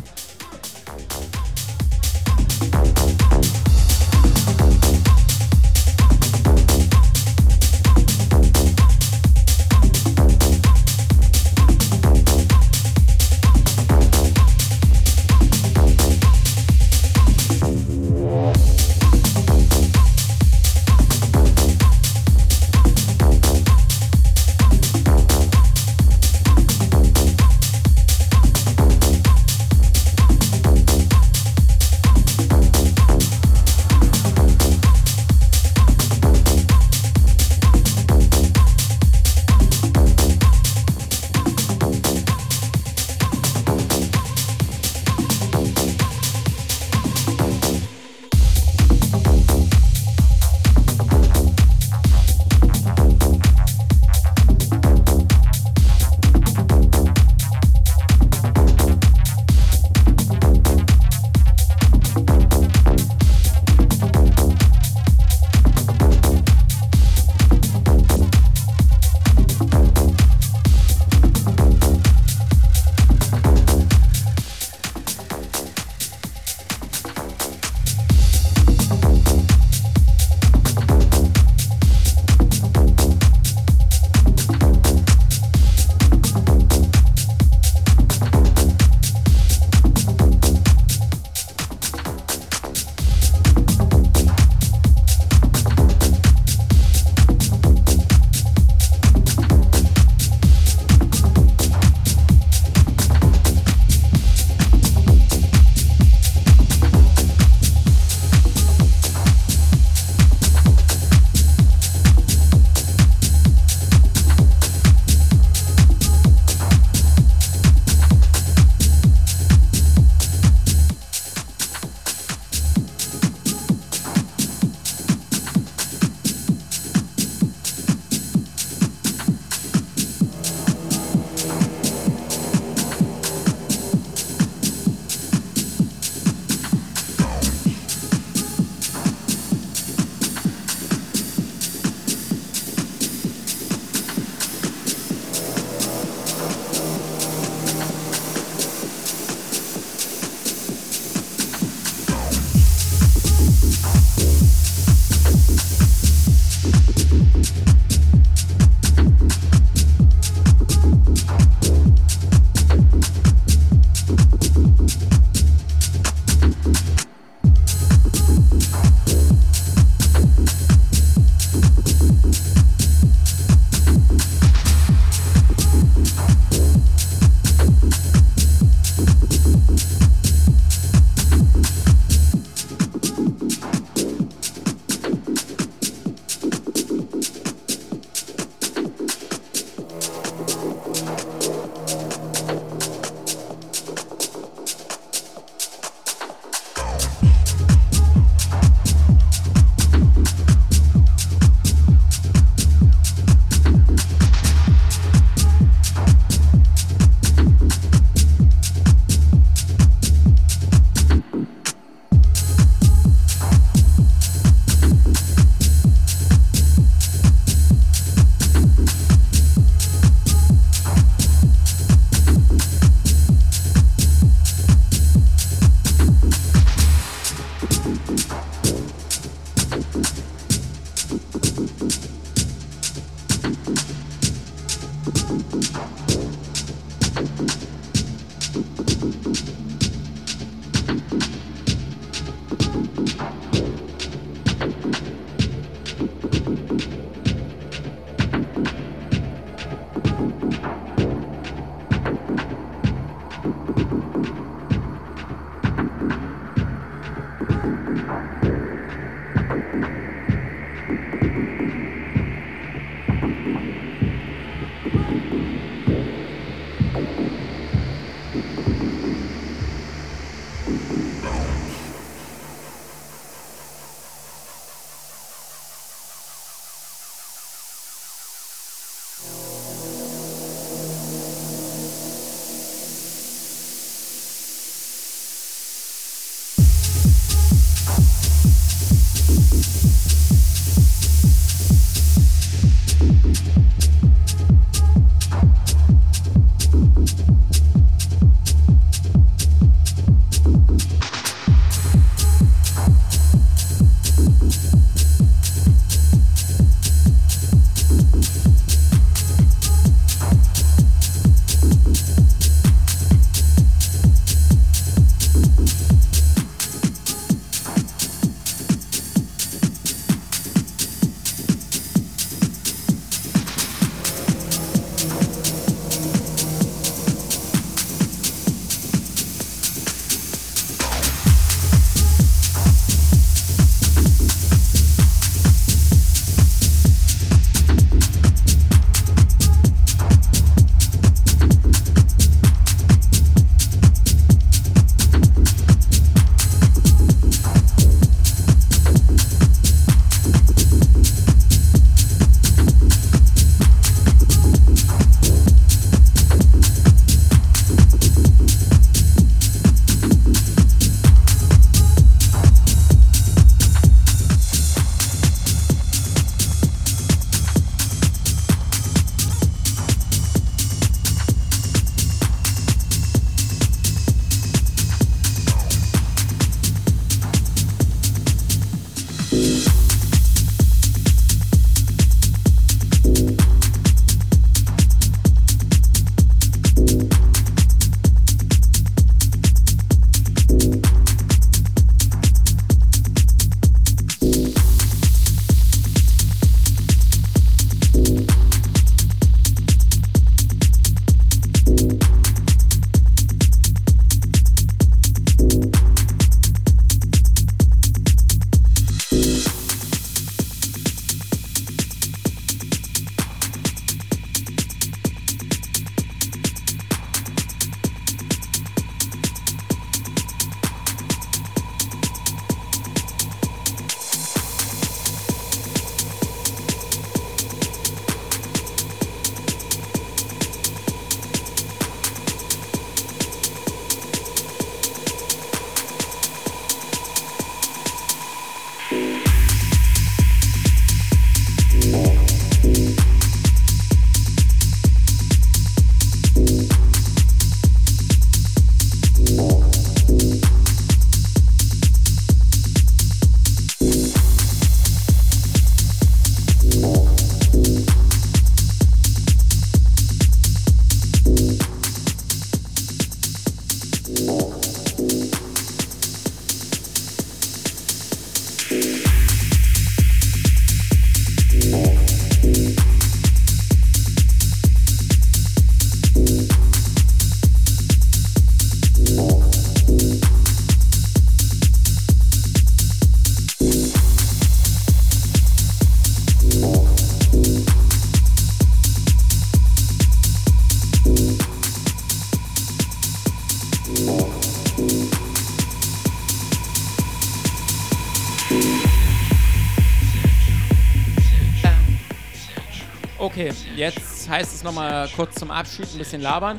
[503.35, 506.57] Okay, jetzt heißt es nochmal kurz zum Abschied ein bisschen labern.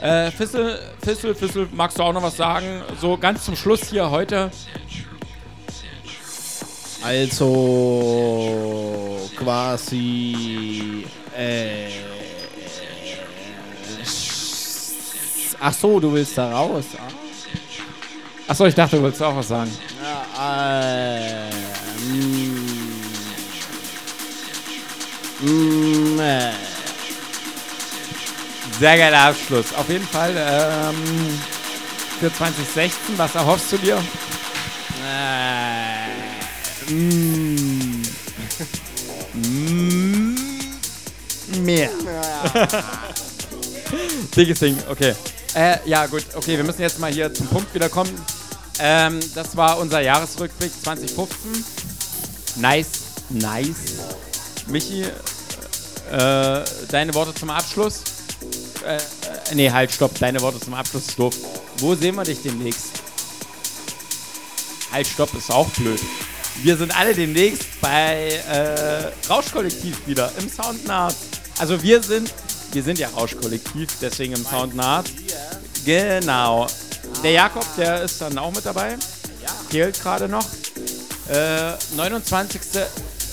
[0.00, 2.80] Äh, Fissel, Fissel, Fissel, magst du auch noch was sagen?
[3.00, 4.52] So ganz zum Schluss hier heute.
[7.02, 8.38] Also
[9.34, 11.04] quasi.
[11.36, 11.88] Äh,
[15.58, 16.84] Ach so, du willst da raus.
[18.46, 19.72] Ach so, ich dachte, du wolltest auch was sagen.
[28.82, 29.72] Sehr geiler Abschluss.
[29.74, 31.38] Auf jeden Fall ähm,
[32.18, 34.02] für 2016, was erhoffst du dir?
[35.06, 38.02] Äh, mm.
[39.34, 40.34] Mm.
[41.62, 41.90] Mehr.
[44.36, 45.14] Dickes Ding, okay.
[45.54, 48.10] Äh, ja, gut, okay, wir müssen jetzt mal hier zum Punkt wiederkommen.
[48.80, 51.64] Ähm, das war unser Jahresrückblick 2015.
[52.56, 52.88] Nice,
[53.28, 53.76] nice.
[54.66, 58.02] Michi, äh, deine Worte zum Abschluss?
[58.84, 59.00] Äh, äh,
[59.54, 61.34] nee, halt, stopp, deine Worte zum Abschluss ist doof.
[61.78, 62.90] Wo sehen wir dich demnächst?
[64.90, 66.00] Halt, stopp, ist auch blöd.
[66.62, 71.14] Wir sind alle demnächst bei äh, Rauschkollektiv wieder im Soundnart.
[71.58, 72.32] Also wir sind,
[72.72, 75.06] wir sind ja Rauschkollektiv, deswegen im Soundnart.
[75.84, 76.66] Genau.
[77.22, 78.96] Der Jakob, der ist dann auch mit dabei.
[79.70, 80.46] Fehlt gerade noch.
[81.28, 82.60] Äh, 29.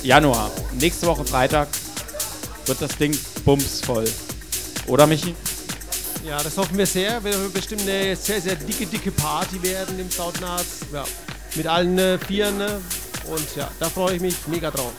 [0.03, 1.67] Januar, nächste Woche Freitag,
[2.65, 4.05] wird das Ding bumsvoll.
[4.89, 5.35] Oder Michi?
[6.25, 7.23] Ja, das hoffen wir sehr.
[7.23, 10.79] Wird bestimmt eine sehr, sehr dicke, dicke Party werden im Soundnarz.
[10.91, 11.05] Ja,
[11.55, 12.57] mit allen äh, Vieren.
[12.57, 12.81] Ne?
[13.31, 14.91] Und ja, da freue ich mich mega drauf.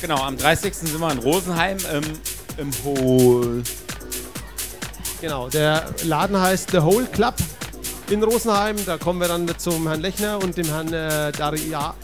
[0.00, 0.74] Genau, am 30.
[0.74, 2.02] sind wir in Rosenheim im,
[2.56, 3.62] im Hol.
[5.20, 7.34] Genau, der Laden heißt The Whole Club
[8.08, 8.76] in Rosenheim.
[8.86, 11.94] Da kommen wir dann zum Herrn Lechner und dem Herrn äh, Daria,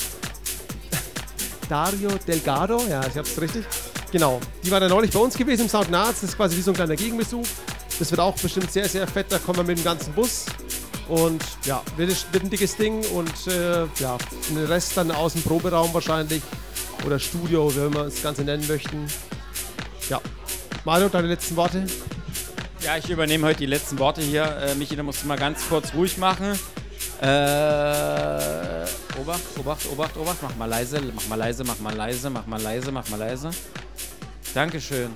[1.70, 2.82] Dario Delgado.
[2.88, 3.64] Ja, ich hab's richtig.
[4.10, 6.20] Genau, die war dann neulich bei uns gewesen im Sound Naz.
[6.20, 7.46] Das ist quasi wie so ein kleiner Gegenbesuch.
[7.98, 9.26] Das wird auch bestimmt sehr, sehr fett.
[9.30, 10.46] Da kommen wir mit dem ganzen Bus.
[11.08, 14.18] Und ja, wird, wird ein dickes Ding und äh, ja,
[14.50, 16.42] den Rest dann aus dem Proberaum wahrscheinlich
[17.06, 19.06] oder Studio, wie wir das Ganze nennen möchten.
[20.08, 20.20] Ja,
[20.84, 21.86] Mario, deine letzten Worte?
[22.84, 24.44] Ja, ich übernehme heute die letzten Worte hier.
[24.44, 26.58] Äh, Michi, da musst du mal ganz kurz ruhig machen.
[27.20, 28.84] Äh,
[29.20, 30.38] Obacht, Obacht, Obacht, Obacht.
[30.42, 33.50] Mach mal leise, mach mal leise, mach mal leise, mach mal leise, mach mal leise.
[34.54, 35.10] Dankeschön.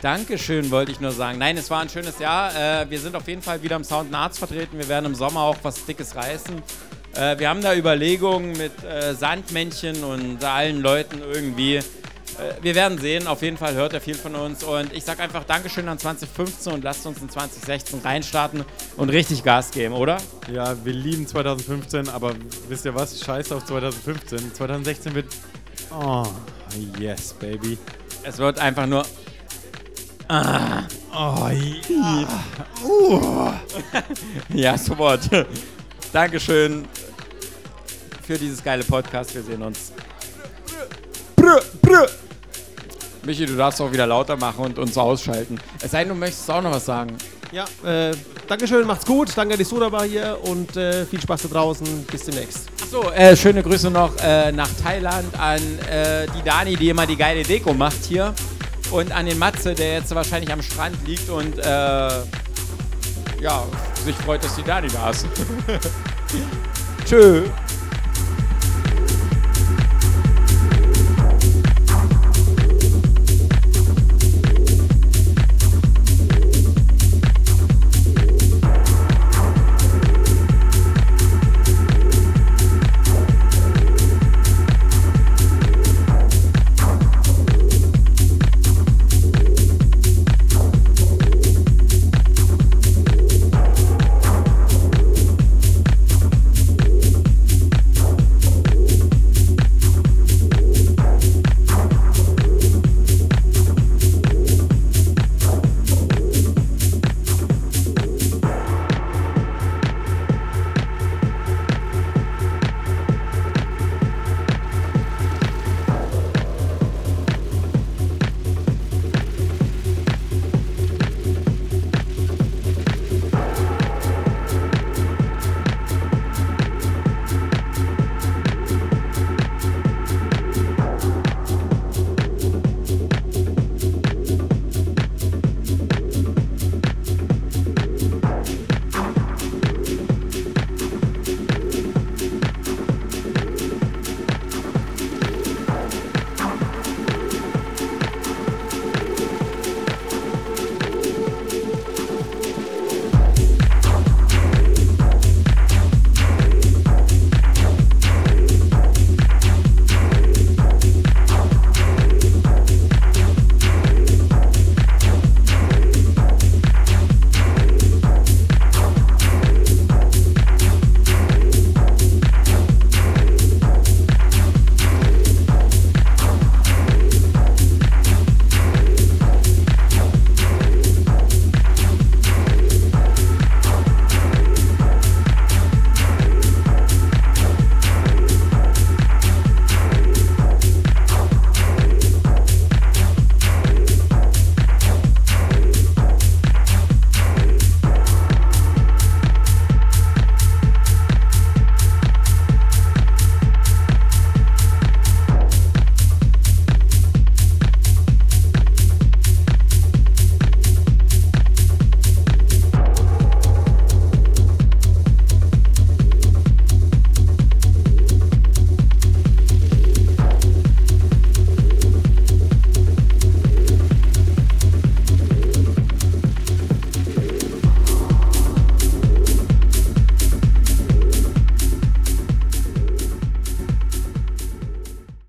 [0.00, 1.38] Dankeschön, wollte ich nur sagen.
[1.38, 2.54] Nein, es war ein schönes Jahr.
[2.54, 4.78] Äh, wir sind auf jeden Fall wieder im Sound Arts vertreten.
[4.78, 6.62] Wir werden im Sommer auch was Dickes reißen.
[7.14, 11.80] Äh, wir haben da Überlegungen mit äh, Sandmännchen und allen Leuten irgendwie.
[12.38, 13.26] Äh, wir werden sehen.
[13.26, 14.62] Auf jeden Fall hört er viel von uns.
[14.62, 18.64] Und ich sage einfach Dankeschön an 2015 und lasst uns in 2016 reinstarten
[18.96, 20.18] und richtig Gas geben, oder?
[20.52, 22.34] Ja, wir lieben 2015, aber
[22.68, 23.20] wisst ihr was?
[23.24, 24.54] Scheiß auf 2015.
[24.54, 25.26] 2016 wird.
[25.92, 26.26] Oh,
[26.98, 27.78] yes, baby.
[28.22, 29.04] Es wird einfach nur.
[30.28, 30.82] Ah.
[31.12, 31.48] Oh,
[31.88, 32.28] ja.
[32.84, 33.52] Uh.
[34.54, 35.28] ja, sofort.
[36.12, 36.86] Dankeschön
[38.22, 39.34] für dieses geile Podcast.
[39.34, 39.92] Wir sehen uns.
[41.34, 42.08] Brr, brr.
[43.24, 45.58] Michi, du darfst auch wieder lauter machen und uns ausschalten.
[45.82, 47.16] Es sei denn, du möchtest auch noch was sagen.
[47.52, 48.14] Ja, äh,
[48.48, 49.28] Dankeschön, macht's gut.
[49.36, 52.04] Danke, dass du dabei hier und äh, viel Spaß da draußen.
[52.04, 52.68] Bis demnächst.
[52.82, 57.16] Achso, äh, schöne Grüße noch äh, nach Thailand an äh, die Dani, die immer die
[57.16, 58.34] geile Deko macht hier.
[58.90, 63.64] Und an den Matze, der jetzt wahrscheinlich am Strand liegt und äh, ja,
[64.04, 65.26] sich freut, dass die Dani da ist.
[67.06, 67.42] Tschö.